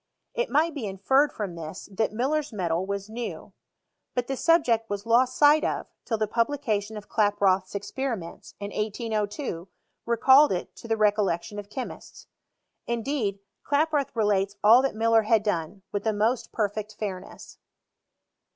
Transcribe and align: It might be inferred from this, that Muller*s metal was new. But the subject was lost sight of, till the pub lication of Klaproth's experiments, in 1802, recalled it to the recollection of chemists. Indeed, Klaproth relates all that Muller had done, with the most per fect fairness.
It 0.33 0.49
might 0.49 0.73
be 0.73 0.87
inferred 0.87 1.31
from 1.31 1.53
this, 1.53 1.87
that 1.91 2.11
Muller*s 2.11 2.51
metal 2.51 2.87
was 2.87 3.07
new. 3.07 3.53
But 4.15 4.25
the 4.25 4.35
subject 4.35 4.89
was 4.89 5.05
lost 5.05 5.37
sight 5.37 5.63
of, 5.63 5.85
till 6.05 6.17
the 6.17 6.25
pub 6.25 6.47
lication 6.47 6.97
of 6.97 7.07
Klaproth's 7.07 7.75
experiments, 7.75 8.55
in 8.59 8.71
1802, 8.71 9.67
recalled 10.07 10.51
it 10.53 10.75
to 10.77 10.87
the 10.87 10.97
recollection 10.97 11.59
of 11.59 11.69
chemists. 11.69 12.25
Indeed, 12.87 13.41
Klaproth 13.63 14.15
relates 14.15 14.55
all 14.63 14.81
that 14.81 14.95
Muller 14.95 15.21
had 15.21 15.43
done, 15.43 15.83
with 15.91 16.03
the 16.03 16.13
most 16.13 16.51
per 16.51 16.67
fect 16.67 16.95
fairness. 16.97 17.59